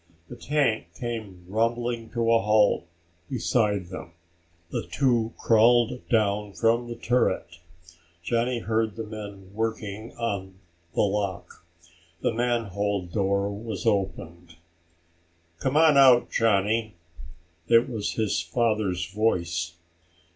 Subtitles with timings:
[0.29, 2.87] The tank came rumbling to a halt
[3.29, 4.13] beside them.
[4.71, 7.59] The two crawled down from the turret.
[8.23, 10.55] Johnny heard the men working on
[10.95, 11.63] the lock.
[12.21, 14.55] The manhole door was opened.
[15.59, 16.95] "Come on out, Johnny."
[17.67, 19.75] It was his father's voice.